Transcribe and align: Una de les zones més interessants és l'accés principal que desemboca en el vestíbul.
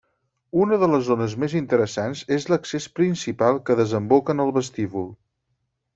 Una 0.61 0.79
de 0.83 0.87
les 0.93 1.03
zones 1.09 1.35
més 1.43 1.53
interessants 1.59 2.23
és 2.37 2.49
l'accés 2.53 2.89
principal 3.01 3.61
que 3.69 3.77
desemboca 3.81 4.37
en 4.37 4.43
el 4.47 4.55
vestíbul. 4.61 5.11